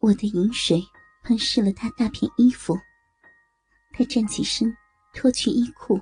[0.00, 0.82] 我的饮水
[1.22, 2.74] 喷湿了他大片衣服，
[3.92, 4.74] 他站起身，
[5.12, 6.00] 脱去衣裤。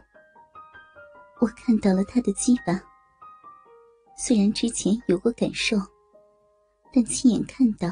[1.41, 2.81] 我看到了他的鸡巴，
[4.17, 5.77] 虽然之前有过感受，
[6.93, 7.89] 但亲眼看到，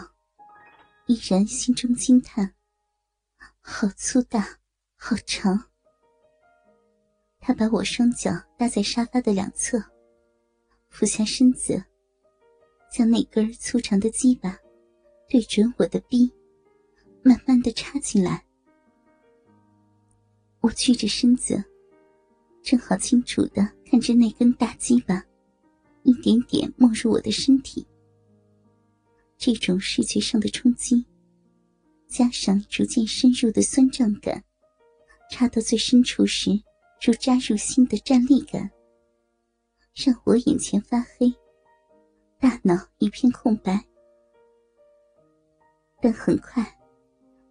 [1.07, 2.55] 依然心中惊叹：
[3.61, 4.59] 好粗大，
[4.97, 5.71] 好长。
[7.41, 9.83] 他把我双脚搭在沙发的两侧，
[10.89, 11.85] 俯下身子，
[12.93, 14.57] 将那根粗长的鸡巴
[15.29, 16.33] 对准我的臂，
[17.23, 18.45] 慢慢的插进来。
[20.61, 21.63] 我屈着身子，
[22.63, 25.25] 正好清楚的看着那根大鸡巴
[26.03, 27.87] 一点点没入我的身体。
[29.37, 31.05] 这种视觉上的冲击，
[32.09, 34.43] 加上逐渐深入的酸胀感，
[35.31, 36.51] 插到最深处时。
[37.05, 38.71] 如扎入心的站立感，
[39.95, 41.31] 让我眼前发黑，
[42.41, 43.87] 大脑一片空白。
[46.07, 46.65] 但很快，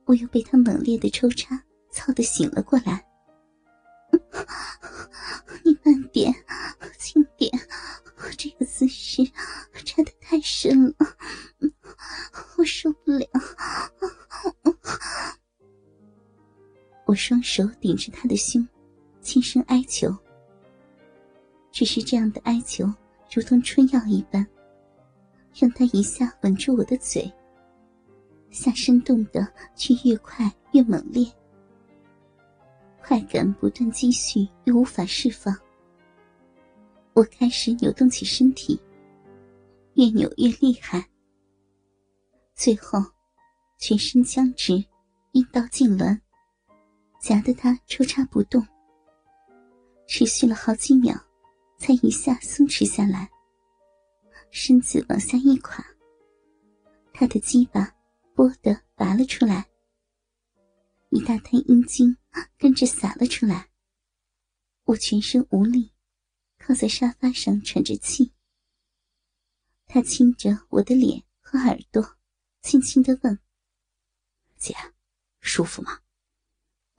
[0.05, 1.61] 我又被他猛烈的抽插
[1.91, 3.05] 操得醒了过来。
[5.65, 6.33] 你慢点，
[6.97, 7.51] 轻点，
[8.37, 9.25] 这个姿势
[9.83, 10.95] 插得太深了，
[12.55, 13.27] 我受不了。
[17.05, 18.65] 我双手顶着他的胸。
[19.19, 20.15] 轻声哀求，
[21.73, 22.85] 只是这样的哀求，
[23.33, 24.47] 如同春药一般，
[25.53, 27.29] 让他一下吻住我的嘴。
[28.55, 31.29] 下身动的却越快越猛烈，
[33.03, 35.55] 快感不断积蓄又无法释放。
[37.13, 38.79] 我开始扭动起身体，
[39.93, 41.05] 越扭越厉害，
[42.55, 42.99] 最后
[43.77, 44.83] 全身僵直，
[45.33, 46.19] 阴道痉挛，
[47.21, 48.65] 夹得他抽插不动。
[50.07, 51.15] 持续了好几秒，
[51.77, 53.29] 才一下松弛下来。
[54.51, 55.85] 身子往下一垮，
[57.13, 57.91] 他的鸡巴
[58.35, 59.69] “啵”的拔了出来，
[61.09, 62.17] 一大滩阴茎
[62.57, 63.69] 跟着洒了出来。
[64.83, 65.93] 我全身无力，
[66.59, 68.33] 靠在沙发上喘着气。
[69.87, 72.17] 他亲着我的脸和耳朵，
[72.61, 73.39] 轻轻的问
[74.59, 74.75] ：“姐，
[75.39, 76.01] 舒服吗？”“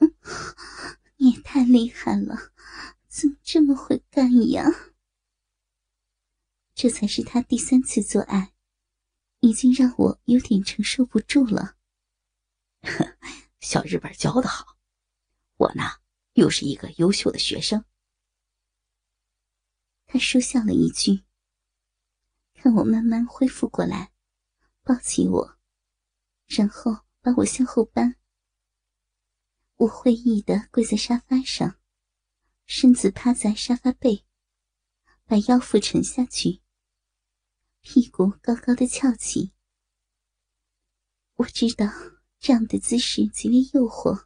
[0.00, 0.14] 嗯，
[1.16, 2.52] 你也太厉害了。”
[3.08, 4.64] 怎么这么会干呀？
[6.75, 8.52] 这才是他第三次做爱，
[9.46, 11.76] 已经让我有点承受不住了。
[13.60, 14.76] 小日本教的好，
[15.56, 15.84] 我呢
[16.32, 17.84] 又是一个优秀的学生。
[20.06, 21.22] 他说笑了一句，
[22.54, 24.12] 看我慢慢恢复过来，
[24.82, 25.58] 抱起我，
[26.46, 28.16] 然后把我向后搬。
[29.76, 31.78] 我会意的跪在沙发上。
[32.64, 34.24] 身子趴在沙发背，
[35.24, 36.60] 把腰腹沉下去，
[37.88, 39.52] 屁股高高的翘起。
[41.36, 41.86] 我知道
[42.41, 44.24] 这样的姿势极为诱惑，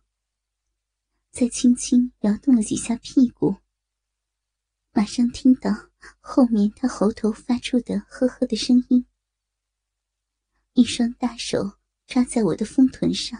[1.30, 3.56] 再轻轻摇动了几下屁股，
[4.92, 5.70] 马上听到
[6.20, 9.04] 后面他喉头发出的呵呵的声音。
[10.72, 11.72] 一双大手
[12.06, 13.38] 抓在我的丰臀上，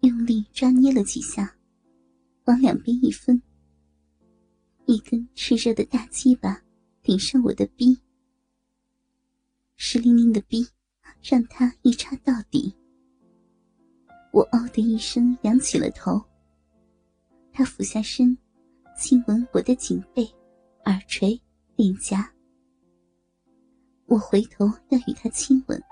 [0.00, 1.58] 用力抓捏了几下，
[2.46, 3.42] 往两边一分。
[4.86, 6.62] 一根炽热的大鸡巴
[7.02, 8.00] 顶上我的逼，
[9.82, 10.68] 湿淋淋的逼
[11.22, 12.76] 让他一插到底。
[14.30, 16.22] 我哦的一声仰起了头，
[17.50, 18.36] 他俯下身，
[18.94, 20.22] 亲吻我的颈背、
[20.84, 21.40] 耳垂、
[21.76, 22.30] 脸颊。
[24.04, 25.82] 我回头要与他亲吻，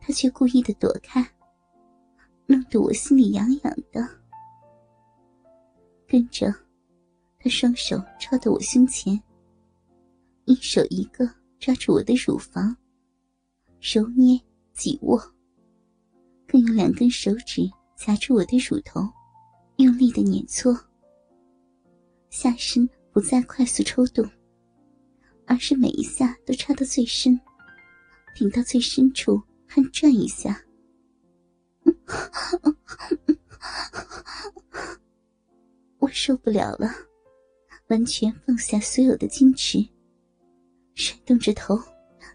[0.00, 1.22] 他却故意的躲开，
[2.46, 4.08] 弄得我心里痒痒的。
[6.08, 6.50] 跟着。
[7.38, 9.20] 他双手抄到我胸前，
[10.46, 12.74] 一手一个抓住我的乳房，
[13.82, 14.40] 揉捏、
[14.72, 15.20] 挤握，
[16.46, 19.00] 更用两根手指夹住我的乳头，
[19.78, 20.72] 用力的碾搓。
[22.30, 24.24] 下身不再快速抽动，
[25.46, 27.38] 而是每一下都插到最深，
[28.36, 30.64] 顶到最深处还转一下。
[35.98, 36.88] 我受不了了。
[37.88, 39.84] 完全放下所有的矜持，
[40.94, 41.76] 甩动着头，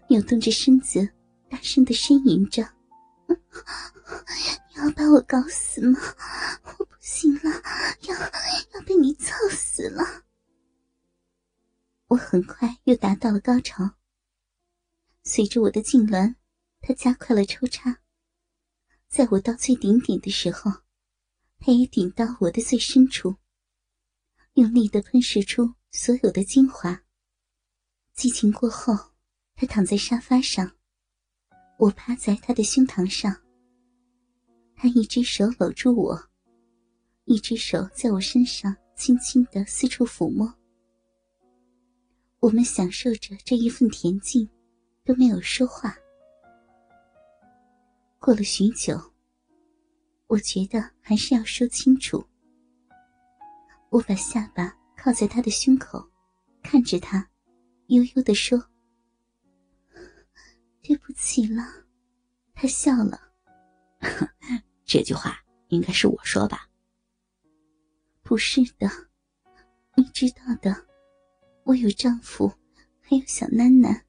[0.08, 1.08] 扭动着身子，
[1.50, 2.62] 大声的呻吟着
[3.28, 3.34] ：“你
[4.76, 5.98] 要把我搞死吗？
[6.78, 7.50] 我不行了，
[8.02, 8.14] 要
[8.74, 10.24] 要被你操死了！”
[12.08, 13.96] 我很快又达到了高潮。
[15.24, 16.36] 随着我的痉挛，
[16.80, 18.00] 他加快了抽插。
[19.08, 20.70] 在我到最顶点的时候，
[21.58, 23.36] 他也顶到我的最深处。
[24.54, 27.02] 用力的喷射出所有的精华。
[28.14, 29.12] 激情过后，
[29.54, 30.77] 他躺在沙发上，
[31.78, 33.32] 我趴在他的胸膛上，
[34.74, 36.20] 他一只手搂住我，
[37.24, 40.52] 一只手在我身上轻轻的四处抚摸。
[42.40, 44.48] 我们享受着这一份恬静，
[45.04, 45.96] 都没有说话。
[48.18, 49.00] 过了许久，
[50.26, 52.24] 我觉得还是要说清楚。
[53.90, 56.04] 我把下巴靠在他的胸口，
[56.60, 57.24] 看着他，
[57.86, 58.60] 悠悠的说
[60.88, 61.62] ：“对不起了。”
[62.56, 63.20] 他笑了。
[64.86, 65.38] 这句话
[65.68, 66.70] 应该是我说吧？
[68.22, 68.88] 不是的，
[69.96, 70.86] 你知道的，
[71.64, 72.50] 我有丈夫，
[73.02, 74.02] 还有小囡囡。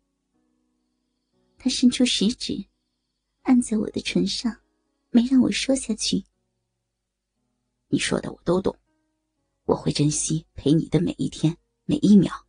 [1.58, 2.66] 他伸出食指，
[3.42, 4.62] 按在我的唇上，
[5.10, 6.24] 没让我说下去。
[7.90, 8.74] 你说的我都懂。
[9.66, 12.48] 我会珍惜陪你的每一天每一秒。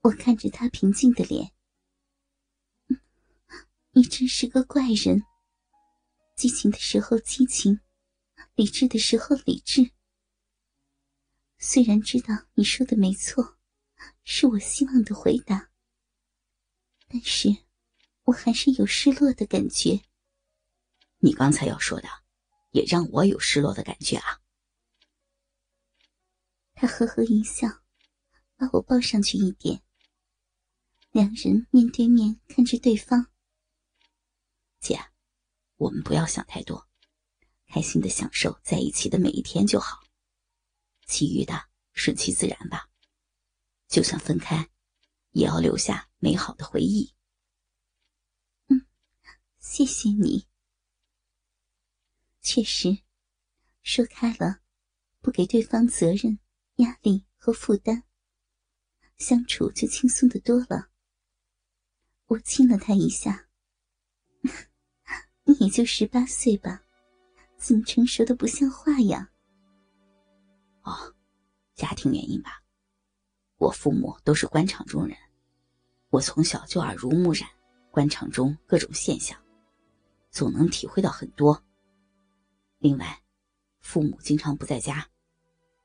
[0.00, 1.52] 我看着他平静的脸，
[3.96, 5.22] 你真是个怪人。
[6.34, 7.80] 激情的时候激情，
[8.54, 9.90] 理智的时候理智。
[11.56, 13.56] 虽然知道你说的没错，
[14.22, 15.70] 是我希望的回答，
[17.08, 17.48] 但是
[18.24, 20.02] 我还是有失落的感觉。
[21.20, 22.08] 你刚才要说的，
[22.72, 24.42] 也让我有失落的感觉啊。
[26.74, 27.66] 他呵呵一笑，
[28.56, 29.82] 把我抱上去一点。
[31.12, 33.28] 两人面对面看着对方。
[34.86, 35.00] 姐，
[35.78, 36.88] 我们不要想太多，
[37.66, 39.98] 开心的享受在一起的每一天就好。
[41.06, 42.88] 其余的顺其自然吧。
[43.88, 44.70] 就算分开，
[45.30, 47.12] 也要留下美好的回忆。
[48.68, 48.86] 嗯，
[49.58, 50.46] 谢谢你。
[52.42, 52.98] 确实，
[53.82, 54.60] 说开了，
[55.20, 56.38] 不给对方责任。
[56.76, 58.02] 压力和负担，
[59.16, 60.90] 相处就轻松的多了。
[62.26, 63.45] 我亲了他一下，
[65.48, 66.82] 你也就十八岁吧，
[67.56, 69.30] 怎么成熟的不像话呀？
[70.82, 71.14] 哦，
[71.74, 72.62] 家庭原因吧。
[73.56, 75.16] 我父母都是官场中人，
[76.10, 77.48] 我从小就耳濡目染
[77.92, 79.40] 官场中各种现象，
[80.30, 81.64] 总能体会到很多。
[82.78, 83.22] 另外，
[83.80, 85.08] 父母经常不在家，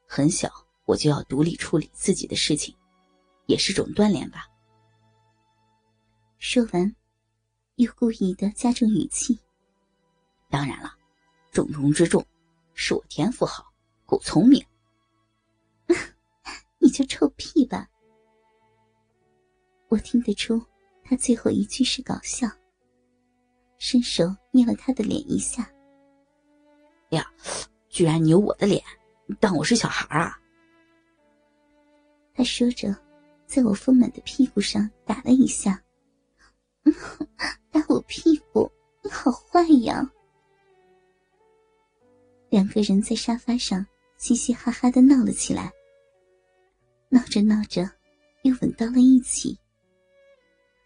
[0.07, 0.51] 很小。
[0.85, 2.75] 我就要独立处理自己的事情，
[3.45, 4.49] 也是种锻炼吧。
[6.39, 6.95] 说完，
[7.75, 9.39] 又故意的加重语气。
[10.51, 10.93] 当然了，
[11.51, 12.23] 重中之重
[12.73, 13.73] 是我天赋好，
[14.05, 14.63] 够聪明。
[16.77, 17.87] 你就臭屁吧！
[19.87, 20.61] 我听得出
[21.03, 22.47] 他最后一句是搞笑，
[23.77, 25.71] 伸手捏了他的脸一下。
[27.09, 27.25] 呀，
[27.89, 28.83] 居然扭我的脸，
[29.39, 30.37] 当我是小孩啊！
[32.33, 32.95] 他说着，
[33.45, 35.81] 在我丰满的屁股上打了一下。
[37.71, 38.71] 打我屁股，
[39.03, 40.09] 你好坏呀！
[42.51, 43.85] 两个人在沙发上
[44.17, 45.71] 嘻嘻哈哈的闹了起来。
[47.07, 47.89] 闹着闹着，
[48.43, 49.57] 又吻到了一起，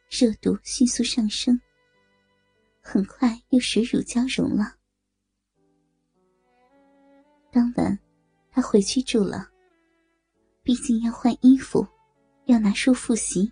[0.08, 1.60] 热度迅速上升，
[2.82, 4.76] 很快又水乳交融了。
[7.52, 7.98] 当晚，
[8.52, 9.50] 他回去住了。
[10.62, 11.88] 毕竟要换衣服，
[12.46, 13.52] 要拿书复习，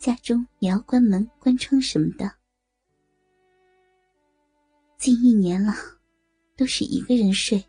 [0.00, 2.32] 家中也要关门关窗什么的。
[4.96, 5.72] 近一年了，
[6.58, 7.64] 都是一个人睡，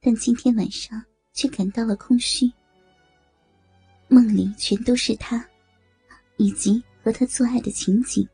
[0.00, 1.04] 但今天晚上
[1.34, 2.50] 却感到了空虚。
[4.08, 5.46] 梦里全都是他，
[6.38, 8.26] 以及和他做爱的情景。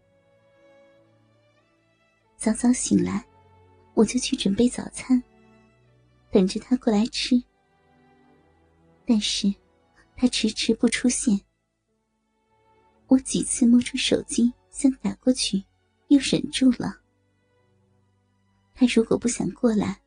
[2.37, 3.27] 早早醒来，
[3.95, 5.21] 我就去准备早餐，
[6.31, 7.43] 等着他过来吃。
[9.05, 9.53] 但是，
[10.15, 11.41] 他迟迟不出现。
[13.09, 15.65] 我几次摸出手机想打过去，
[16.07, 17.01] 又忍住了。
[18.81, 20.03] 他如果不想过来，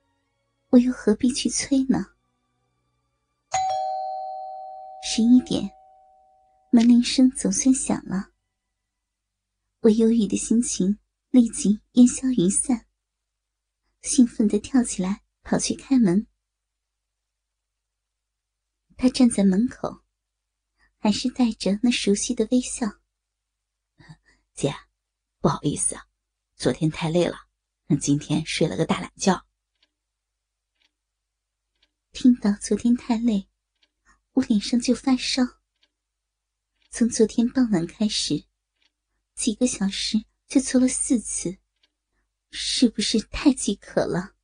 [0.69, 2.05] 我又何必去催呢？
[5.03, 5.69] 十一点，
[6.71, 8.29] 门铃声总算响了。
[9.81, 10.97] 我忧郁的心情
[11.31, 12.85] 立即烟消云散，
[14.03, 16.25] 兴奋的跳起来跑去开门。
[18.95, 20.01] 他站在门口，
[20.97, 22.87] 还是带着那熟悉的微笑。
[24.53, 24.73] 姐，
[25.41, 26.07] 不好意思啊，
[26.55, 27.35] 昨天太累了，
[27.99, 29.45] 今天睡了个大懒觉。
[32.11, 33.47] 听到昨天太累，
[34.33, 35.43] 我脸上就发烧。
[36.89, 38.45] 从昨天傍晚开始，
[39.35, 41.57] 几个小时就搓了四次，
[42.51, 44.35] 是不是太饥渴了？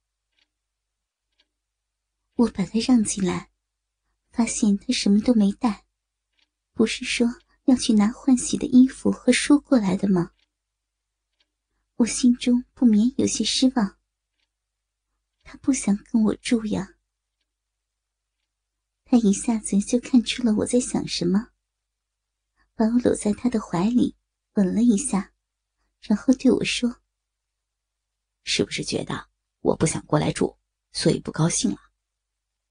[2.36, 3.52] 我把他让进来。
[4.30, 5.88] 发现他什么都没带，
[6.74, 7.28] 不是说
[7.66, 10.32] 要去拿换洗的衣服和书过来的吗？
[11.98, 13.98] 我心中不免有些失望。
[15.44, 16.96] 他不想跟我住呀。
[19.04, 21.50] 他一下子就看出了我在想什么，
[22.76, 24.16] 把我搂在他的怀里，
[24.54, 25.34] 吻了一下，
[26.02, 27.02] 然后对我说
[28.44, 29.30] ：“是不是觉得
[29.62, 30.60] 我不想过来住，
[30.92, 31.78] 所以不高兴了？”